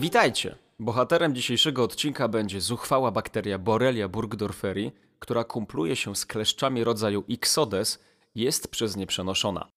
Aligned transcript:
Witajcie! 0.00 0.56
Bohaterem 0.78 1.34
dzisiejszego 1.34 1.84
odcinka 1.84 2.28
będzie 2.28 2.60
zuchwała 2.60 3.10
bakteria 3.10 3.58
Borrelia 3.58 4.08
burgdorferi, 4.08 4.92
która 5.18 5.44
kumpluje 5.44 5.96
się 5.96 6.16
z 6.16 6.26
kleszczami 6.26 6.84
rodzaju 6.84 7.24
Ixodes 7.28 7.98
jest 8.34 8.68
przez 8.68 8.96
nie 8.96 9.06
przenoszona. 9.06 9.68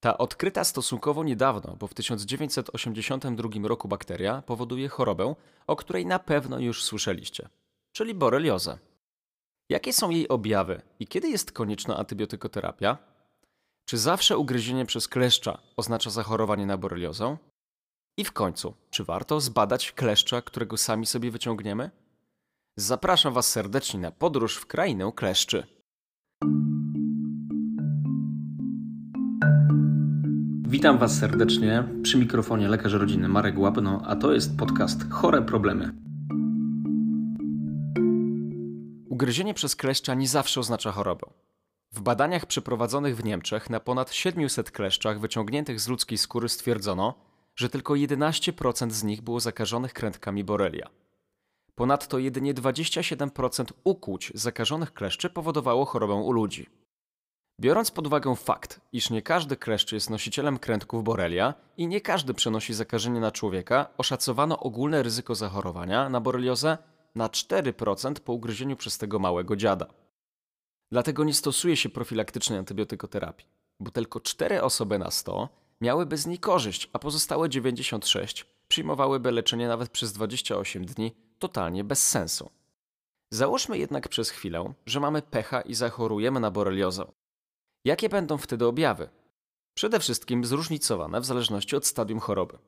Ta 0.00 0.18
odkryta 0.18 0.64
stosunkowo 0.64 1.24
niedawno, 1.24 1.76
bo 1.76 1.86
w 1.86 1.94
1982 1.94 3.68
roku 3.68 3.88
bakteria 3.88 4.42
powoduje 4.42 4.88
chorobę, 4.88 5.34
o 5.66 5.76
której 5.76 6.06
na 6.06 6.18
pewno 6.18 6.58
już 6.58 6.84
słyszeliście, 6.84 7.48
czyli 7.92 8.14
boreliozę. 8.14 8.78
Jakie 9.68 9.92
są 9.92 10.10
jej 10.10 10.28
objawy 10.28 10.82
i 11.00 11.06
kiedy 11.06 11.28
jest 11.28 11.52
konieczna 11.52 11.96
antybiotykoterapia? 11.96 12.98
Czy 13.84 13.98
zawsze 13.98 14.38
ugryzienie 14.38 14.86
przez 14.86 15.08
kleszcza 15.08 15.58
oznacza 15.76 16.10
zachorowanie 16.10 16.66
na 16.66 16.78
boreliozę? 16.78 17.36
I 18.18 18.24
w 18.24 18.32
końcu, 18.32 18.74
czy 18.90 19.04
warto 19.04 19.40
zbadać 19.40 19.92
kleszcza, 19.92 20.42
którego 20.42 20.76
sami 20.76 21.06
sobie 21.06 21.30
wyciągniemy? 21.30 21.90
Zapraszam 22.76 23.34
Was 23.34 23.50
serdecznie 23.50 24.00
na 24.00 24.10
podróż 24.10 24.56
w 24.56 24.66
krainę 24.66 25.12
kleszczy. 25.16 25.66
Witam 30.68 30.98
Was 30.98 31.18
serdecznie 31.18 31.84
przy 32.02 32.18
mikrofonie 32.18 32.68
lekarz 32.68 32.92
rodzinny 32.92 33.28
Marek 33.28 33.58
Łapno, 33.58 34.02
a 34.04 34.16
to 34.16 34.32
jest 34.32 34.56
podcast 34.56 35.10
Chore 35.10 35.42
Problemy. 35.42 35.92
Ugryzienie 39.08 39.54
przez 39.54 39.76
kleszcza 39.76 40.14
nie 40.14 40.28
zawsze 40.28 40.60
oznacza 40.60 40.92
chorobę. 40.92 41.26
W 41.92 42.00
badaniach 42.00 42.46
przeprowadzonych 42.46 43.16
w 43.16 43.24
Niemczech 43.24 43.70
na 43.70 43.80
ponad 43.80 44.12
700 44.12 44.70
kleszczach 44.70 45.20
wyciągniętych 45.20 45.80
z 45.80 45.88
ludzkiej 45.88 46.18
skóry 46.18 46.48
stwierdzono, 46.48 47.27
że 47.58 47.68
tylko 47.68 47.92
11% 47.92 48.90
z 48.90 49.04
nich 49.04 49.22
było 49.22 49.40
zakażonych 49.40 49.92
krętkami 49.92 50.44
Borrelia. 50.44 50.90
Ponadto 51.74 52.18
jedynie 52.18 52.54
27% 52.54 53.64
ukłuć 53.84 54.32
zakażonych 54.34 54.94
kleszczy 54.94 55.30
powodowało 55.30 55.84
chorobę 55.84 56.14
u 56.14 56.32
ludzi. 56.32 56.66
Biorąc 57.60 57.90
pod 57.90 58.06
uwagę 58.06 58.36
fakt, 58.36 58.80
iż 58.92 59.10
nie 59.10 59.22
każdy 59.22 59.56
kleszcz 59.56 59.92
jest 59.92 60.10
nosicielem 60.10 60.58
krętków 60.58 61.04
Borrelia 61.04 61.54
i 61.76 61.86
nie 61.86 62.00
każdy 62.00 62.34
przenosi 62.34 62.74
zakażenie 62.74 63.20
na 63.20 63.32
człowieka, 63.32 63.86
oszacowano 63.96 64.60
ogólne 64.60 65.02
ryzyko 65.02 65.34
zachorowania 65.34 66.08
na 66.08 66.20
boreliozę 66.20 66.78
na 67.14 67.28
4% 67.28 68.14
po 68.20 68.32
ugryzieniu 68.32 68.76
przez 68.76 68.98
tego 68.98 69.18
małego 69.18 69.56
dziada. 69.56 69.86
Dlatego 70.92 71.24
nie 71.24 71.34
stosuje 71.34 71.76
się 71.76 71.88
profilaktycznej 71.88 72.58
antybiotykoterapii, 72.58 73.46
bo 73.80 73.90
tylko 73.90 74.20
4 74.20 74.62
osoby 74.62 74.98
na 74.98 75.10
100 75.10 75.67
miałyby 75.80 76.16
z 76.16 76.26
niej 76.26 76.38
korzyść, 76.38 76.90
a 76.92 76.98
pozostałe 76.98 77.48
96 77.48 78.46
przyjmowałyby 78.68 79.32
leczenie 79.32 79.68
nawet 79.68 79.90
przez 79.90 80.12
28 80.12 80.84
dni 80.84 81.16
totalnie 81.38 81.84
bez 81.84 82.06
sensu. 82.06 82.50
Załóżmy 83.30 83.78
jednak 83.78 84.08
przez 84.08 84.30
chwilę, 84.30 84.72
że 84.86 85.00
mamy 85.00 85.22
pecha 85.22 85.60
i 85.60 85.74
zachorujemy 85.74 86.40
na 86.40 86.50
boreliozę. 86.50 87.04
Jakie 87.84 88.08
będą 88.08 88.38
wtedy 88.38 88.66
objawy? 88.66 89.08
Przede 89.74 90.00
wszystkim 90.00 90.44
zróżnicowane 90.44 91.20
w 91.20 91.24
zależności 91.24 91.76
od 91.76 91.86
stadium 91.86 92.20
choroby. 92.20 92.58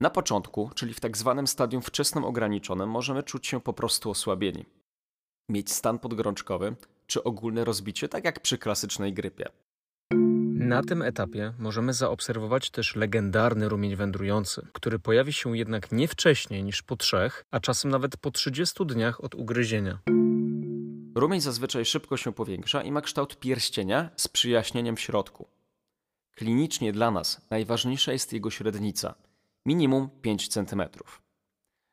Na 0.00 0.10
początku, 0.10 0.70
czyli 0.74 0.94
w 0.94 1.00
tak 1.00 1.16
zwanym 1.16 1.46
stadium 1.46 1.82
wczesnym 1.82 2.24
ograniczonym, 2.24 2.90
możemy 2.90 3.22
czuć 3.22 3.46
się 3.46 3.60
po 3.60 3.72
prostu 3.72 4.10
osłabieni. 4.10 4.64
Mieć 5.48 5.72
stan 5.72 5.98
podgorączkowy 5.98 6.76
czy 7.06 7.24
ogólne 7.24 7.64
rozbicie, 7.64 8.08
tak 8.08 8.24
jak 8.24 8.40
przy 8.40 8.58
klasycznej 8.58 9.12
grypie. 9.12 9.48
Na 10.72 10.82
tym 10.82 11.02
etapie 11.02 11.52
możemy 11.58 11.94
zaobserwować 11.94 12.70
też 12.70 12.96
legendarny 12.96 13.68
rumień 13.68 13.96
wędrujący, 13.96 14.66
który 14.72 14.98
pojawi 14.98 15.32
się 15.32 15.56
jednak 15.56 15.92
nie 15.92 16.08
wcześniej 16.08 16.64
niż 16.64 16.82
po 16.82 16.96
trzech, 16.96 17.44
a 17.50 17.60
czasem 17.60 17.90
nawet 17.90 18.16
po 18.16 18.30
30 18.30 18.86
dniach 18.86 19.24
od 19.24 19.34
ugryzienia. 19.34 19.98
Rumień 21.14 21.40
zazwyczaj 21.40 21.84
szybko 21.84 22.16
się 22.16 22.32
powiększa 22.32 22.82
i 22.82 22.92
ma 22.92 23.00
kształt 23.00 23.38
pierścienia 23.40 24.10
z 24.16 24.28
przyjaśnieniem 24.28 24.96
w 24.96 25.00
środku. 25.00 25.48
Klinicznie 26.34 26.92
dla 26.92 27.10
nas 27.10 27.46
najważniejsza 27.50 28.12
jest 28.12 28.32
jego 28.32 28.50
średnica 28.50 29.14
minimum 29.66 30.08
5 30.22 30.48
cm. 30.48 30.82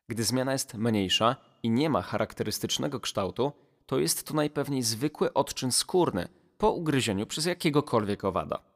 Gdy 0.09 0.24
zmiana 0.24 0.52
jest 0.52 0.74
mniejsza 0.74 1.36
i 1.64 1.70
nie 1.70 1.90
ma 1.90 2.02
charakterystycznego 2.02 3.00
kształtu, 3.00 3.52
to 3.86 4.00
jest 4.00 4.28
to 4.28 4.34
najpewniej 4.34 4.84
zwykły 4.84 5.34
odczyn 5.34 5.72
skórny 5.72 6.28
po 6.58 6.72
ugryzieniu 6.72 7.25
przez 7.25 7.46
jakiegokolwiek 7.46 8.24
owada. 8.25 8.69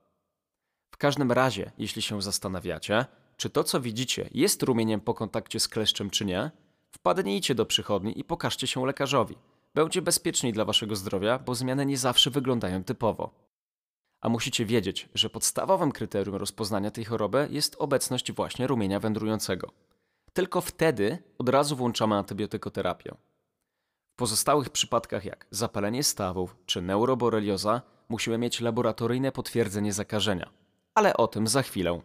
W 0.94 0.98
każdym 0.98 1.32
razie, 1.32 1.72
jeśli 1.78 2.02
się 2.02 2.22
zastanawiacie, 2.22 3.06
czy 3.38 3.50
to 3.50 3.64
co 3.64 3.82
widzicie 3.82 4.30
jest 4.34 4.64
rumieniem 4.64 5.02
po 5.02 5.14
kontakcie 5.14 5.60
z 5.60 5.68
kleszczem 5.68 6.10
czy 6.10 6.26
nie, 6.26 6.52
wpadnijcie 6.92 7.56
do 7.56 7.66
przychodni 7.66 8.20
i 8.20 8.24
pokażcie 8.24 8.68
się 8.68 8.86
lekarzowi. 8.86 9.36
Będzie 9.74 10.02
bezpieczniej 10.02 10.54
dla 10.54 10.66
waszego 10.66 10.96
zdrowia, 10.96 11.40
bo 11.40 11.56
zmiany 11.56 11.86
nie 11.86 11.98
zawsze 11.98 12.30
wyglądają 12.30 12.84
typowo. 12.84 13.34
A 14.22 14.30
musicie 14.30 14.66
wiedzieć, 14.66 15.10
że 15.14 15.30
podstawowym 15.30 15.92
kryterium 15.92 16.36
rozpoznania 16.36 16.92
tej 16.92 17.06
choroby 17.06 17.48
jest 17.52 17.76
obecność 17.80 18.32
właśnie 18.32 18.68
rumienia 18.68 19.00
wędrującego. 19.00 19.72
Tylko 20.34 20.62
wtedy 20.62 21.18
od 21.38 21.50
razu 21.50 21.76
włączamy 21.76 22.16
antybiotykoterapię. 22.16 23.16
W 24.14 24.16
pozostałych 24.16 24.70
przypadkach 24.70 25.26
jak 25.26 25.48
zapalenie 25.52 26.04
stawów 26.04 26.56
czy 26.66 26.82
neuroborelioza 26.82 27.82
musimy 28.10 28.38
mieć 28.38 28.62
laboratoryjne 28.62 29.32
potwierdzenie 29.32 29.94
zakażenia. 29.94 30.63
Ale 30.96 31.18
o 31.18 31.28
tym 31.28 31.48
za 31.48 31.62
chwilę. 31.62 32.02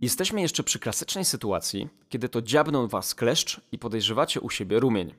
Jesteśmy 0.00 0.40
jeszcze 0.40 0.62
przy 0.62 0.78
klasycznej 0.78 1.24
sytuacji, 1.24 1.88
kiedy 2.08 2.28
to 2.28 2.42
dziabną 2.42 2.88
was 2.88 3.14
kleszcz 3.14 3.60
i 3.72 3.78
podejrzewacie 3.78 4.40
u 4.40 4.50
siebie 4.50 4.80
rumień. 4.80 5.14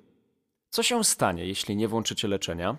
Co 0.70 0.84
się 0.84 1.04
stanie, 1.04 1.46
jeśli 1.46 1.76
nie 1.76 1.88
włączycie 1.88 2.28
leczenia? 2.28 2.78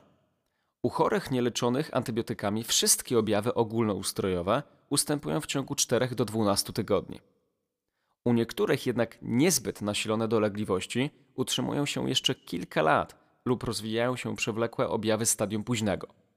U 0.82 0.90
chorych 0.90 1.30
nieleczonych 1.30 1.96
antybiotykami 1.96 2.64
wszystkie 2.64 3.18
objawy 3.18 3.54
ogólnoustrojowe 3.54 4.62
ustępują 4.90 5.40
w 5.40 5.46
ciągu 5.46 5.74
4 5.74 6.08
do 6.08 6.24
12 6.24 6.72
tygodni. 6.72 7.20
U 8.24 8.32
niektórych 8.32 8.86
jednak 8.86 9.18
niezbyt 9.22 9.82
nasilone 9.82 10.28
dolegliwości 10.28 11.10
utrzymują 11.34 11.86
się 11.86 12.08
jeszcze 12.08 12.34
kilka 12.34 12.82
lat 12.82 13.16
lub 13.44 13.64
rozwijają 13.64 14.16
się 14.16 14.36
przewlekłe 14.36 14.88
objawy 14.88 15.26
stadium 15.26 15.64
późnego. 15.64 16.29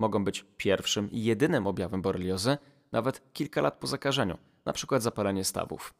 Mogą 0.00 0.24
być 0.24 0.46
pierwszym 0.56 1.10
i 1.10 1.24
jedynym 1.24 1.66
objawem 1.66 2.02
boreliozy 2.02 2.58
nawet 2.92 3.32
kilka 3.32 3.60
lat 3.60 3.78
po 3.78 3.86
zakażeniu, 3.86 4.38
np. 4.66 5.00
zapalenie 5.00 5.44
stawów. 5.44 5.94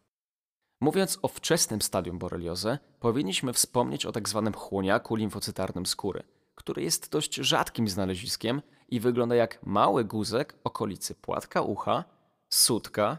Mówiąc 0.80 1.18
o 1.22 1.28
wczesnym 1.28 1.82
stadium 1.82 2.18
boreliozy, 2.18 2.78
powinniśmy 3.00 3.52
wspomnieć 3.52 4.06
o 4.06 4.12
tzw. 4.12 4.42
Tak 4.44 4.56
chłoniaku 4.56 5.14
limfocytarnym 5.14 5.86
skóry, 5.86 6.22
który 6.54 6.82
jest 6.82 7.12
dość 7.12 7.34
rzadkim 7.34 7.88
znaleziskiem 7.88 8.62
i 8.88 9.00
wygląda 9.00 9.34
jak 9.34 9.66
mały 9.66 10.04
guzek 10.04 10.58
okolicy 10.64 11.14
płatka 11.14 11.62
ucha, 11.62 12.04
sutka 12.48 13.18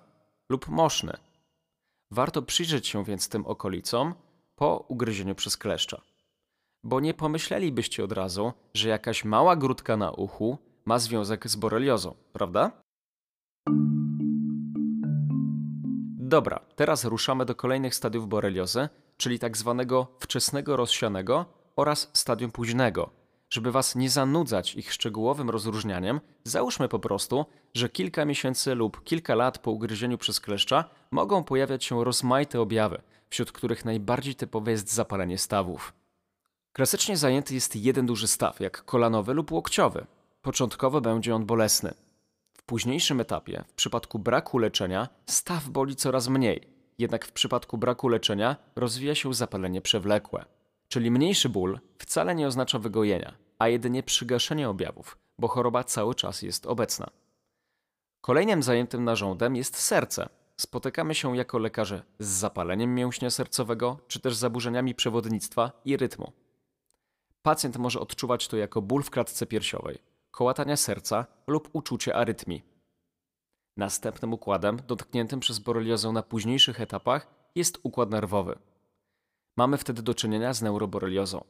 lub 0.50 0.68
moszny. 0.68 1.14
Warto 2.12 2.42
przyjrzeć 2.42 2.88
się 2.88 3.04
więc 3.04 3.30
tym 3.30 3.46
okolicom 3.46 4.14
po 4.56 4.86
ugryzieniu 4.88 5.36
przez 5.36 5.58
kleszcza. 5.58 6.02
Bo 6.84 7.00
nie 7.00 7.14
pomyślelibyście 7.14 8.04
od 8.04 8.12
razu, 8.12 8.54
że 8.74 8.90
jakaś 8.90 9.26
mała 9.26 9.56
grudka 9.56 9.98
na 9.98 10.12
uchu 10.12 10.71
ma 10.92 11.00
związek 11.00 11.50
z 11.50 11.56
boreliozą, 11.56 12.16
prawda? 12.34 12.72
Dobra, 16.20 16.60
teraz 16.76 17.06
ruszamy 17.06 17.46
do 17.46 17.56
kolejnych 17.56 17.96
stadiów 17.96 18.28
boreliozy, 18.28 18.90
czyli 19.18 19.40
tak 19.40 19.58
zwanego 19.58 20.08
wczesnego 20.20 20.76
rozsianego 20.78 21.46
oraz 21.76 22.12
stadium 22.14 22.52
późnego. 22.52 23.10
Żeby 23.50 23.72
Was 23.72 23.96
nie 23.96 24.10
zanudzać 24.10 24.76
ich 24.76 24.94
szczegółowym 24.94 25.50
rozróżnianiem, 25.50 26.20
załóżmy 26.44 26.88
po 26.88 27.00
prostu, 27.00 27.46
że 27.74 27.90
kilka 27.90 28.26
miesięcy 28.26 28.76
lub 28.76 29.04
kilka 29.04 29.36
lat 29.36 29.60
po 29.60 29.72
ugryzieniu 29.72 30.18
przez 30.18 30.40
kleszcza 30.40 30.86
mogą 31.12 31.44
pojawiać 31.44 31.86
się 31.86 32.04
rozmaite 32.04 32.62
objawy, 32.62 33.02
wśród 33.30 33.52
których 33.52 33.86
najbardziej 33.86 34.36
typowe 34.36 34.72
jest 34.72 34.94
zapalenie 34.94 35.38
stawów. 35.38 35.94
Klasycznie 36.74 37.18
zajęty 37.18 37.54
jest 37.54 37.76
jeden 37.76 38.06
duży 38.06 38.28
staw, 38.28 38.60
jak 38.60 38.86
kolanowy 38.86 39.34
lub 39.34 39.52
łokciowy. 39.52 40.06
Początkowo 40.42 41.02
będzie 41.02 41.36
on 41.36 41.46
bolesny. 41.46 41.94
W 42.54 42.64
późniejszym 42.64 43.22
etapie, 43.22 43.64
w 43.68 43.74
przypadku 43.74 44.20
braku 44.20 44.58
leczenia, 44.58 45.10
staw 45.26 45.70
boli 45.70 45.96
coraz 45.96 46.28
mniej, 46.28 46.68
jednak 46.98 47.26
w 47.26 47.32
przypadku 47.32 47.78
braku 47.78 48.08
leczenia 48.08 48.56
rozwija 48.76 49.16
się 49.16 49.34
zapalenie 49.34 49.82
przewlekłe. 49.82 50.46
Czyli 50.88 51.12
mniejszy 51.12 51.50
ból 51.50 51.80
wcale 51.98 52.36
nie 52.36 52.48
oznacza 52.48 52.80
wygojenia, 52.80 53.34
a 53.60 53.68
jedynie 53.68 54.04
przygaszenie 54.04 54.70
objawów, 54.70 55.18
bo 55.40 55.48
choroba 55.48 55.84
cały 55.84 56.16
czas 56.16 56.42
jest 56.42 56.66
obecna. 56.66 57.10
Kolejnym 58.22 58.64
zajętym 58.64 59.04
narządem 59.04 59.56
jest 59.56 59.78
serce. 59.78 60.30
Spotykamy 60.58 61.16
się 61.16 61.38
jako 61.38 61.60
lekarze 61.60 62.04
z 62.20 62.28
zapaleniem 62.28 62.96
mięśnia 62.96 63.30
sercowego 63.30 64.00
czy 64.08 64.20
też 64.20 64.36
zaburzeniami 64.36 64.96
przewodnictwa 64.96 65.72
i 65.86 65.98
rytmu. 65.98 66.32
Pacjent 67.42 67.78
może 67.78 68.00
odczuwać 68.00 68.48
to 68.48 68.58
jako 68.58 68.82
ból 68.82 69.04
w 69.04 69.10
klatce 69.10 69.46
piersiowej, 69.46 70.00
kołatania 70.32 70.78
serca 70.78 71.26
lub 71.48 71.70
uczucie 71.74 72.16
arytmii. 72.16 72.64
Następnym 73.78 74.34
układem 74.34 74.78
dotkniętym 74.88 75.40
przez 75.40 75.60
boreliozę 75.60 76.12
na 76.12 76.24
późniejszych 76.24 76.82
etapach 76.82 77.28
jest 77.56 77.80
układ 77.84 78.10
nerwowy. 78.10 78.60
Mamy 79.58 79.78
wtedy 79.78 80.02
do 80.02 80.14
czynienia 80.14 80.54
z 80.54 80.62
neuroboreliozą. 80.62 81.44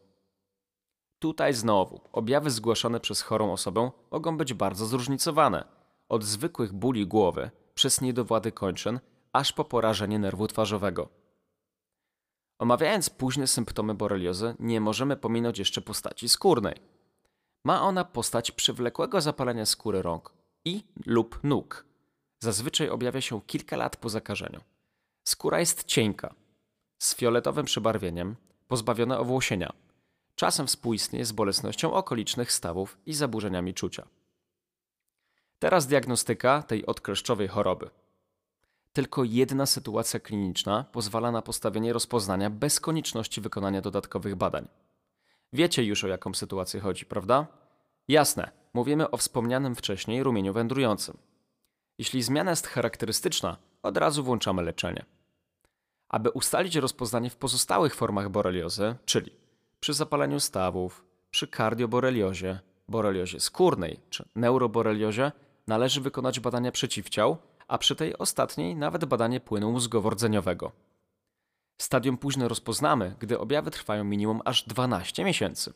Tutaj 1.19 1.53
znowu 1.53 2.01
objawy 2.11 2.49
zgłaszane 2.49 2.99
przez 2.99 3.21
chorą 3.21 3.53
osobę 3.53 3.91
mogą 4.11 4.37
być 4.37 4.53
bardzo 4.53 4.85
zróżnicowane. 4.85 5.63
Od 6.09 6.23
zwykłych 6.23 6.73
bóli 6.73 7.07
głowy, 7.07 7.51
przez 7.73 8.01
niedowłady 8.01 8.51
kończyn, 8.51 8.99
aż 9.33 9.53
po 9.53 9.65
porażenie 9.65 10.19
nerwu 10.19 10.47
twarzowego. 10.47 11.09
Omawiając 12.59 13.09
późne 13.09 13.47
symptomy 13.47 13.93
boreliozy, 13.93 14.55
nie 14.59 14.81
możemy 14.81 15.17
pominąć 15.17 15.59
jeszcze 15.59 15.81
postaci 15.81 16.29
skórnej. 16.29 16.75
Ma 17.63 17.81
ona 17.81 18.05
postać 18.05 18.51
przywlekłego 18.51 19.21
zapalenia 19.21 19.65
skóry 19.65 20.01
rąk 20.01 20.33
i 20.65 20.83
lub 21.05 21.39
nóg. 21.43 21.85
Zazwyczaj 22.39 22.89
objawia 22.89 23.21
się 23.21 23.41
kilka 23.41 23.77
lat 23.77 23.97
po 23.97 24.09
zakażeniu. 24.09 24.61
Skóra 25.23 25.59
jest 25.59 25.83
cienka, 25.83 26.33
z 27.01 27.15
fioletowym 27.15 27.65
przebarwieniem, 27.65 28.35
pozbawiona 28.67 29.19
owłosienia. 29.19 29.73
Czasem 30.35 30.67
współistnieje 30.67 31.25
z 31.25 31.31
bolesnością 31.31 31.93
okolicznych 31.93 32.51
stawów 32.51 32.97
i 33.05 33.13
zaburzeniami 33.13 33.73
czucia. 33.73 34.07
Teraz 35.59 35.87
diagnostyka 35.87 36.63
tej 36.63 36.85
odkleszczowej 36.85 37.47
choroby. 37.47 37.89
Tylko 38.93 39.23
jedna 39.23 39.65
sytuacja 39.65 40.19
kliniczna 40.19 40.85
pozwala 40.91 41.31
na 41.31 41.41
postawienie 41.41 41.93
rozpoznania 41.93 42.49
bez 42.49 42.79
konieczności 42.79 43.41
wykonania 43.41 43.81
dodatkowych 43.81 44.35
badań. 44.35 44.67
Wiecie 45.53 45.83
już 45.83 46.03
o 46.03 46.07
jaką 46.07 46.33
sytuację 46.33 46.79
chodzi, 46.79 47.05
prawda? 47.05 47.47
Jasne, 48.07 48.51
mówimy 48.73 49.11
o 49.11 49.17
wspomnianym 49.17 49.75
wcześniej 49.75 50.23
rumieniu 50.23 50.53
wędrującym. 50.53 51.17
Jeśli 51.97 52.23
zmiana 52.23 52.51
jest 52.51 52.67
charakterystyczna, 52.67 53.57
od 53.83 53.97
razu 53.97 54.23
włączamy 54.23 54.61
leczenie. 54.61 55.05
Aby 56.09 56.29
ustalić 56.29 56.75
rozpoznanie 56.75 57.29
w 57.29 57.35
pozostałych 57.35 57.95
formach 57.95 58.29
boreliozy, 58.29 58.95
czyli 59.05 59.31
przy 59.79 59.93
zapaleniu 59.93 60.39
stawów, 60.39 61.05
przy 61.31 61.47
kardioboreliozie, 61.47 62.59
boreliozie 62.87 63.39
skórnej 63.39 63.99
czy 64.09 64.25
neuroboreliozie, 64.35 65.31
należy 65.67 66.01
wykonać 66.01 66.39
badania 66.39 66.71
przeciwciał, 66.71 67.37
a 67.67 67.77
przy 67.77 67.95
tej 67.95 68.17
ostatniej 68.17 68.75
nawet 68.75 69.05
badanie 69.05 69.39
płynu 69.39 69.73
mózgowo-rdzeniowego. 69.73 70.71
Stadium 71.81 72.17
późne 72.17 72.47
rozpoznamy, 72.47 73.15
gdy 73.19 73.39
objawy 73.39 73.71
trwają 73.71 74.03
minimum 74.03 74.41
aż 74.45 74.63
12 74.63 75.23
miesięcy. 75.23 75.73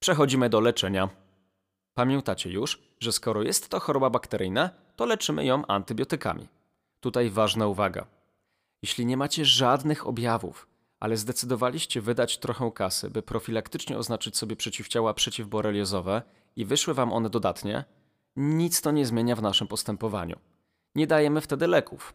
Przechodzimy 0.00 0.48
do 0.48 0.60
leczenia. 0.60 1.08
Pamiętacie 1.94 2.50
już, 2.50 2.82
że 3.00 3.12
skoro 3.12 3.42
jest 3.42 3.68
to 3.68 3.80
choroba 3.80 4.10
bakteryjna, 4.10 4.70
to 4.96 5.06
leczymy 5.06 5.44
ją 5.44 5.66
antybiotykami. 5.66 6.48
Tutaj 7.00 7.30
ważna 7.30 7.66
uwaga. 7.66 8.06
Jeśli 8.82 9.06
nie 9.06 9.16
macie 9.16 9.44
żadnych 9.44 10.06
objawów, 10.06 10.68
ale 11.00 11.16
zdecydowaliście 11.16 12.00
wydać 12.00 12.38
trochę 12.38 12.70
kasy, 12.74 13.10
by 13.10 13.22
profilaktycznie 13.22 13.98
oznaczyć 13.98 14.36
sobie 14.36 14.56
przeciwciała 14.56 15.14
przeciwboreliozowe 15.14 16.22
i 16.56 16.64
wyszły 16.64 16.94
wam 16.94 17.12
one 17.12 17.30
dodatnie, 17.30 17.84
nic 18.36 18.80
to 18.80 18.90
nie 18.90 19.06
zmienia 19.06 19.36
w 19.36 19.42
naszym 19.42 19.68
postępowaniu. 19.68 20.38
Nie 20.94 21.06
dajemy 21.06 21.40
wtedy 21.40 21.66
leków. 21.66 22.14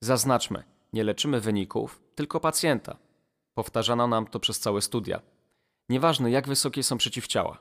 Zaznaczmy, 0.00 0.64
nie 0.92 1.04
leczymy 1.04 1.40
wyników, 1.40 2.00
tylko 2.14 2.40
pacjenta. 2.40 2.96
Powtarzano 3.54 4.06
nam 4.06 4.26
to 4.26 4.40
przez 4.40 4.60
całe 4.60 4.82
studia. 4.82 5.20
Nieważne 5.88 6.30
jak 6.30 6.48
wysokie 6.48 6.82
są 6.82 6.98
przeciwciała. 6.98 7.58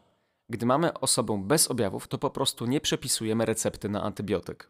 Gdy 0.50 0.66
mamy 0.66 0.94
osobę 0.94 1.44
bez 1.44 1.72
objawów, 1.72 2.08
to 2.08 2.18
po 2.18 2.30
prostu 2.30 2.66
nie 2.66 2.82
przepisujemy 2.82 3.46
recepty 3.46 3.90
na 3.90 4.04
antybiotyk. 4.04 4.70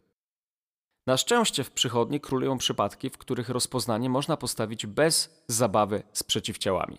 Na 1.07 1.17
szczęście 1.17 1.63
w 1.63 1.71
przychodni 1.71 2.19
królują 2.19 2.57
przypadki, 2.57 3.09
w 3.09 3.17
których 3.17 3.49
rozpoznanie 3.49 4.09
można 4.09 4.37
postawić 4.37 4.85
bez 4.85 5.43
zabawy 5.47 6.03
z 6.13 6.23
przeciwciałami. 6.23 6.97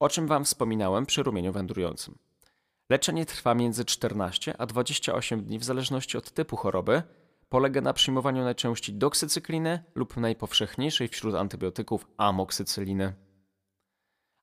O 0.00 0.08
czym 0.08 0.26
Wam 0.26 0.44
wspominałem 0.44 1.06
przy 1.06 1.22
rumieniu 1.22 1.52
wędrującym. 1.52 2.18
Leczenie 2.90 3.26
trwa 3.26 3.54
między 3.54 3.84
14 3.84 4.56
a 4.58 4.66
28 4.66 5.44
dni 5.44 5.58
w 5.58 5.64
zależności 5.64 6.18
od 6.18 6.30
typu 6.30 6.56
choroby. 6.56 7.02
Polega 7.54 7.80
na 7.80 7.92
przyjmowaniu 7.92 8.44
najczęściej 8.44 8.94
doksycykliny 8.94 9.82
lub 9.94 10.16
najpowszechniejszej 10.16 11.08
wśród 11.08 11.34
antybiotyków 11.34 12.06
amoksycyliny. 12.16 13.14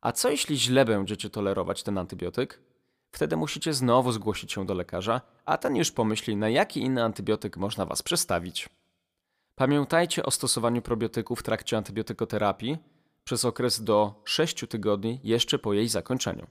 A 0.02 0.12
co 0.12 0.30
jeśli 0.30 0.58
źle 0.58 0.86
będziecie 0.86 1.30
tolerować 1.30 1.84
ten 1.84 1.98
antybiotyk? 1.98 2.62
Wtedy 3.12 3.38
musicie 3.38 3.74
znowu 3.74 4.12
zgłosić 4.12 4.52
się 4.52 4.66
do 4.66 4.74
lekarza, 4.74 5.22
a 5.46 5.58
ten 5.58 5.76
już 5.76 5.92
pomyśli, 5.92 6.36
na 6.36 6.50
jaki 6.50 6.82
inny 6.82 7.04
antybiotyk 7.04 7.58
można 7.58 7.86
Was 7.86 8.04
przestawić. 8.04 8.70
Pamiętajcie 9.56 10.24
o 10.24 10.32
stosowaniu 10.32 10.82
probiotyków 10.82 11.40
w 11.40 11.44
trakcie 11.44 11.78
antybiotykoterapii 11.78 12.78
przez 13.24 13.46
okres 13.46 13.84
do 13.84 14.22
6 14.26 14.66
tygodni 14.70 15.20
jeszcze 15.24 15.60
po 15.60 15.74
jej 15.74 15.88
zakończeniu. 15.88 16.48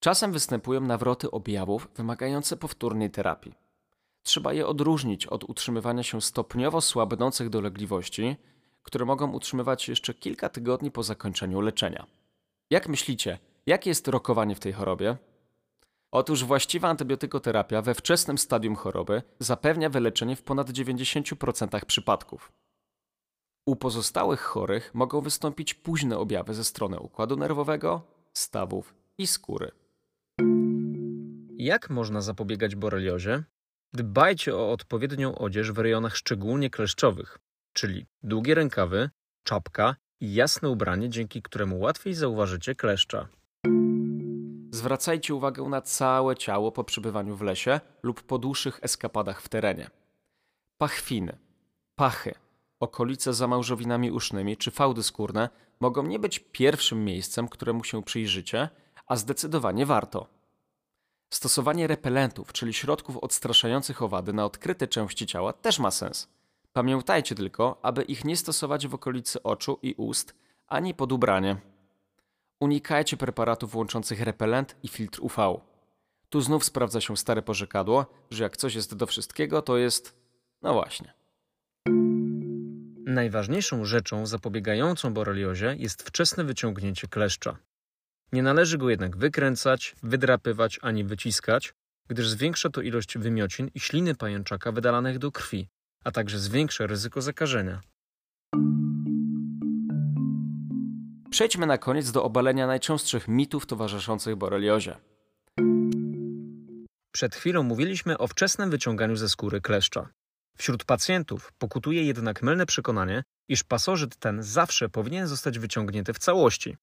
Czasem 0.00 0.32
występują 0.32 0.80
nawroty 0.80 1.30
objawów 1.30 1.88
wymagające 1.94 2.56
powtórnej 2.56 3.10
terapii. 3.10 3.67
Trzeba 4.28 4.52
je 4.52 4.66
odróżnić 4.66 5.26
od 5.26 5.44
utrzymywania 5.44 6.02
się 6.02 6.20
stopniowo 6.20 6.80
słabnących 6.80 7.50
dolegliwości, 7.50 8.36
które 8.82 9.04
mogą 9.04 9.32
utrzymywać 9.32 9.88
jeszcze 9.88 10.14
kilka 10.14 10.48
tygodni 10.48 10.90
po 10.90 11.02
zakończeniu 11.02 11.60
leczenia. 11.60 12.06
Jak 12.70 12.88
myślicie, 12.88 13.38
jakie 13.66 13.90
jest 13.90 14.08
rokowanie 14.08 14.54
w 14.54 14.60
tej 14.60 14.72
chorobie? 14.72 15.16
Otóż 16.10 16.44
właściwa 16.44 16.88
antybiotykoterapia 16.88 17.82
we 17.82 17.94
wczesnym 17.94 18.38
stadium 18.38 18.76
choroby 18.76 19.22
zapewnia 19.38 19.90
wyleczenie 19.90 20.36
w 20.36 20.42
ponad 20.42 20.70
90% 20.70 21.84
przypadków. 21.84 22.52
U 23.66 23.76
pozostałych 23.76 24.40
chorych 24.40 24.94
mogą 24.94 25.20
wystąpić 25.20 25.74
późne 25.74 26.18
objawy 26.18 26.54
ze 26.54 26.64
strony 26.64 27.00
układu 27.00 27.36
nerwowego, 27.36 28.02
stawów 28.32 28.94
i 29.18 29.26
skóry. 29.26 29.70
Jak 31.58 31.90
można 31.90 32.20
zapobiegać 32.20 32.76
boreliozie? 32.76 33.44
Dbajcie 33.92 34.56
o 34.56 34.72
odpowiednią 34.72 35.38
odzież 35.38 35.72
w 35.72 35.78
rejonach 35.78 36.16
szczególnie 36.16 36.70
kleszczowych, 36.70 37.38
czyli 37.72 38.06
długie 38.22 38.54
rękawy, 38.54 39.10
czapka 39.44 39.96
i 40.20 40.34
jasne 40.34 40.68
ubranie, 40.68 41.08
dzięki 41.08 41.42
któremu 41.42 41.78
łatwiej 41.78 42.14
zauważycie 42.14 42.74
kleszcza. 42.74 43.28
Zwracajcie 44.70 45.34
uwagę 45.34 45.62
na 45.62 45.82
całe 45.82 46.36
ciało 46.36 46.72
po 46.72 46.84
przebywaniu 46.84 47.36
w 47.36 47.42
lesie 47.42 47.80
lub 48.02 48.22
po 48.22 48.38
dłuższych 48.38 48.78
eskapadach 48.82 49.42
w 49.42 49.48
terenie. 49.48 49.90
Pachwiny, 50.78 51.38
pachy, 51.94 52.34
okolice 52.80 53.34
za 53.34 53.46
małżowinami 53.46 54.10
usznymi 54.10 54.56
czy 54.56 54.70
fałdy 54.70 55.02
skórne 55.02 55.48
mogą 55.80 56.02
nie 56.02 56.18
być 56.18 56.38
pierwszym 56.38 57.04
miejscem, 57.04 57.48
któremu 57.48 57.84
się 57.84 58.02
przyjrzycie, 58.02 58.68
a 59.06 59.16
zdecydowanie 59.16 59.86
warto. 59.86 60.37
Stosowanie 61.30 61.86
repelentów, 61.86 62.52
czyli 62.52 62.74
środków 62.74 63.16
odstraszających 63.16 64.02
owady 64.02 64.32
na 64.32 64.44
odkryte 64.44 64.88
części 64.88 65.26
ciała 65.26 65.52
też 65.52 65.78
ma 65.78 65.90
sens. 65.90 66.28
Pamiętajcie 66.72 67.34
tylko, 67.34 67.78
aby 67.82 68.02
ich 68.02 68.24
nie 68.24 68.36
stosować 68.36 68.88
w 68.88 68.94
okolicy 68.94 69.42
oczu 69.42 69.78
i 69.82 69.94
ust, 69.94 70.34
ani 70.66 70.94
pod 70.94 71.12
ubranie. 71.12 71.56
Unikajcie 72.60 73.16
preparatów 73.16 73.74
łączących 73.74 74.20
repelent 74.20 74.76
i 74.82 74.88
filtr 74.88 75.18
UV. 75.22 75.60
Tu 76.28 76.40
znów 76.40 76.64
sprawdza 76.64 77.00
się 77.00 77.16
stare 77.16 77.42
porzekadło, 77.42 78.06
że 78.30 78.44
jak 78.44 78.56
coś 78.56 78.74
jest 78.74 78.94
do 78.94 79.06
wszystkiego, 79.06 79.62
to 79.62 79.76
jest. 79.76 80.14
No 80.62 80.72
właśnie. 80.72 81.12
Najważniejszą 83.06 83.84
rzeczą 83.84 84.26
zapobiegającą 84.26 85.14
boreliozie 85.14 85.76
jest 85.78 86.02
wczesne 86.02 86.44
wyciągnięcie 86.44 87.08
kleszcza. 87.08 87.56
Nie 88.32 88.42
należy 88.42 88.78
go 88.78 88.90
jednak 88.90 89.16
wykręcać, 89.16 89.96
wydrapywać 90.02 90.78
ani 90.82 91.04
wyciskać, 91.04 91.74
gdyż 92.08 92.28
zwiększa 92.28 92.70
to 92.70 92.80
ilość 92.80 93.18
wymiocin 93.18 93.70
i 93.74 93.80
śliny 93.80 94.14
pajęczaka 94.14 94.72
wydalanych 94.72 95.18
do 95.18 95.32
krwi, 95.32 95.68
a 96.04 96.10
także 96.10 96.38
zwiększa 96.38 96.86
ryzyko 96.86 97.22
zakażenia. 97.22 97.80
Przejdźmy 101.30 101.66
na 101.66 101.78
koniec 101.78 102.10
do 102.10 102.24
obalenia 102.24 102.66
najczęstszych 102.66 103.28
mitów 103.28 103.66
towarzyszących 103.66 104.36
boreliozie. 104.36 104.96
Przed 107.12 107.34
chwilą 107.34 107.62
mówiliśmy 107.62 108.18
o 108.18 108.26
wczesnym 108.26 108.70
wyciąganiu 108.70 109.16
ze 109.16 109.28
skóry 109.28 109.60
kleszcza. 109.60 110.08
Wśród 110.56 110.84
pacjentów 110.84 111.52
pokutuje 111.58 112.04
jednak 112.04 112.42
mylne 112.42 112.66
przekonanie, 112.66 113.22
iż 113.48 113.64
pasożyt 113.64 114.16
ten 114.16 114.42
zawsze 114.42 114.88
powinien 114.88 115.26
zostać 115.26 115.58
wyciągnięty 115.58 116.12
w 116.12 116.18
całości. 116.18 116.76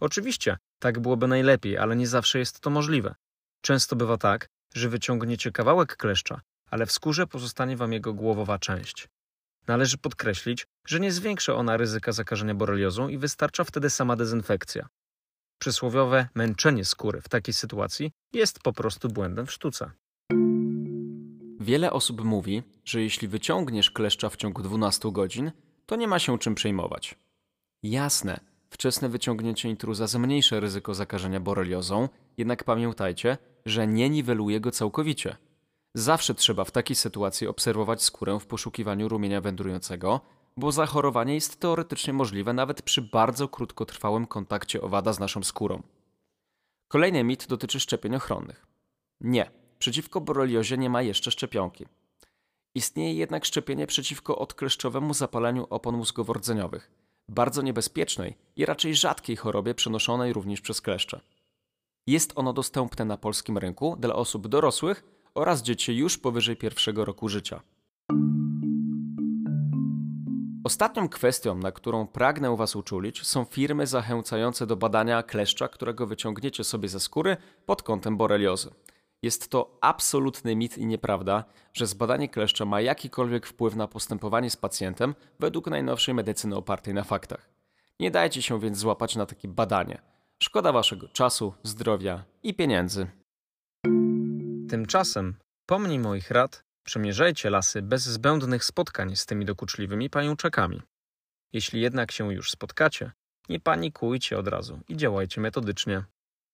Oczywiście, 0.00 0.56
tak 0.78 0.98
byłoby 0.98 1.26
najlepiej, 1.28 1.78
ale 1.78 1.96
nie 1.96 2.06
zawsze 2.06 2.38
jest 2.38 2.60
to 2.60 2.70
możliwe. 2.70 3.14
Często 3.60 3.96
bywa 3.96 4.16
tak, 4.18 4.48
że 4.74 4.88
wyciągniecie 4.88 5.52
kawałek 5.52 5.96
kleszcza, 5.96 6.40
ale 6.70 6.86
w 6.86 6.92
skórze 6.92 7.26
pozostanie 7.26 7.76
wam 7.76 7.92
jego 7.92 8.14
głowowa 8.14 8.58
część. 8.58 9.08
Należy 9.66 9.98
podkreślić, 9.98 10.66
że 10.86 11.00
nie 11.00 11.12
zwiększa 11.12 11.54
ona 11.54 11.76
ryzyka 11.76 12.12
zakażenia 12.12 12.54
boreliozą 12.54 13.08
i 13.08 13.18
wystarcza 13.18 13.64
wtedy 13.64 13.90
sama 13.90 14.16
dezynfekcja. 14.16 14.88
Przysłowiowe 15.58 16.28
męczenie 16.34 16.84
skóry 16.84 17.20
w 17.20 17.28
takiej 17.28 17.54
sytuacji 17.54 18.12
jest 18.32 18.60
po 18.60 18.72
prostu 18.72 19.08
błędem 19.08 19.46
w 19.46 19.52
sztuce. 19.52 19.90
Wiele 21.60 21.92
osób 21.92 22.24
mówi, 22.24 22.62
że 22.84 23.02
jeśli 23.02 23.28
wyciągniesz 23.28 23.90
kleszcza 23.90 24.28
w 24.28 24.36
ciągu 24.36 24.62
12 24.62 25.12
godzin, 25.12 25.52
to 25.86 25.96
nie 25.96 26.08
ma 26.08 26.18
się 26.18 26.38
czym 26.38 26.54
przejmować. 26.54 27.14
Jasne, 27.82 28.40
wczesne 28.70 29.08
wyciągnięcie 29.08 29.68
intruza 29.68 30.06
zmniejsza 30.06 30.60
ryzyko 30.60 30.94
zakażenia 30.94 31.40
boreliozą, 31.40 32.08
jednak 32.36 32.64
pamiętajcie, 32.64 33.38
że 33.66 33.86
nie 33.86 34.10
niweluje 34.10 34.60
go 34.60 34.70
całkowicie. 34.70 35.36
Zawsze 35.94 36.34
trzeba 36.34 36.64
w 36.64 36.70
takiej 36.70 36.96
sytuacji 36.96 37.46
obserwować 37.46 38.02
skórę 38.02 38.38
w 38.40 38.46
poszukiwaniu 38.46 39.08
rumienia 39.08 39.40
wędrującego, 39.40 40.20
bo 40.56 40.72
zachorowanie 40.72 41.34
jest 41.34 41.60
teoretycznie 41.60 42.12
możliwe 42.12 42.52
nawet 42.52 42.82
przy 42.82 43.02
bardzo 43.02 43.48
krótkotrwałym 43.48 44.26
kontakcie 44.26 44.80
owada 44.80 45.12
z 45.12 45.20
naszą 45.20 45.42
skórą. 45.42 45.82
Kolejny 46.88 47.24
mit 47.24 47.46
dotyczy 47.46 47.80
szczepień 47.80 48.14
ochronnych. 48.14 48.66
Nie, 49.20 49.50
przeciwko 49.78 50.20
boreliozie 50.20 50.78
nie 50.78 50.90
ma 50.90 51.02
jeszcze 51.02 51.30
szczepionki. 51.30 51.86
Istnieje 52.74 53.14
jednak 53.14 53.44
szczepienie 53.44 53.86
przeciwko 53.86 54.38
odkleszczowemu 54.38 55.14
zapaleniu 55.14 55.66
opon 55.70 55.96
mózgowo-rdzeniowych, 55.96 56.90
bardzo 57.28 57.62
niebezpiecznej 57.62 58.36
i 58.56 58.66
raczej 58.66 58.94
rzadkiej 58.94 59.36
chorobie 59.36 59.74
przenoszonej 59.74 60.32
również 60.32 60.60
przez 60.60 60.80
kleszcze. 60.80 61.20
Jest 62.06 62.32
ono 62.34 62.52
dostępne 62.52 63.04
na 63.04 63.16
polskim 63.16 63.58
rynku 63.58 63.96
dla 63.98 64.14
osób 64.14 64.48
dorosłych 64.48 65.04
oraz 65.34 65.62
dzieci 65.62 65.96
już 65.96 66.18
powyżej 66.18 66.56
pierwszego 66.56 67.04
roku 67.04 67.28
życia. 67.28 67.60
Ostatnią 70.64 71.08
kwestią, 71.08 71.54
na 71.54 71.72
którą 71.72 72.06
pragnę 72.06 72.56
Was 72.56 72.76
uczulić, 72.76 73.26
są 73.26 73.44
firmy 73.44 73.86
zachęcające 73.86 74.66
do 74.66 74.76
badania 74.76 75.22
kleszcza, 75.22 75.68
którego 75.68 76.06
wyciągniecie 76.06 76.64
sobie 76.64 76.88
ze 76.88 77.00
skóry 77.00 77.36
pod 77.66 77.82
kątem 77.82 78.16
boreliozy. 78.16 78.70
Jest 79.22 79.50
to 79.50 79.78
absolutny 79.80 80.56
mit 80.56 80.78
i 80.78 80.86
nieprawda, 80.86 81.44
że 81.72 81.86
zbadanie 81.86 82.28
kleszcza 82.28 82.64
ma 82.64 82.80
jakikolwiek 82.80 83.46
wpływ 83.46 83.76
na 83.76 83.88
postępowanie 83.88 84.50
z 84.50 84.56
pacjentem 84.56 85.14
według 85.40 85.66
najnowszej 85.66 86.14
medycyny 86.14 86.56
opartej 86.56 86.94
na 86.94 87.04
faktach. 87.04 87.50
Nie 88.00 88.10
dajcie 88.10 88.42
się 88.42 88.60
więc 88.60 88.78
złapać 88.78 89.16
na 89.16 89.26
takie 89.26 89.48
badanie. 89.48 90.02
Szkoda 90.42 90.72
Waszego 90.72 91.08
czasu, 91.08 91.54
zdrowia 91.62 92.24
i 92.42 92.54
pieniędzy. 92.54 93.06
Tymczasem, 94.68 95.34
pomnij 95.66 95.98
moich 95.98 96.30
rad, 96.30 96.64
przemierzajcie 96.84 97.50
lasy 97.50 97.82
bez 97.82 98.02
zbędnych 98.02 98.64
spotkań 98.64 99.16
z 99.16 99.26
tymi 99.26 99.44
dokuczliwymi 99.44 100.10
pajączakami. 100.10 100.82
Jeśli 101.52 101.80
jednak 101.80 102.12
się 102.12 102.34
już 102.34 102.50
spotkacie, 102.50 103.12
nie 103.48 103.60
panikujcie 103.60 104.38
od 104.38 104.48
razu 104.48 104.80
i 104.88 104.96
działajcie 104.96 105.40
metodycznie. 105.40 106.04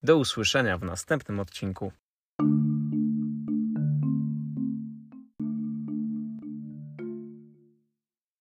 Do 0.02 0.16
usłyszenia 0.16 0.78
w 0.78 0.84
następnym 0.84 1.40
odcinku. 1.40 1.92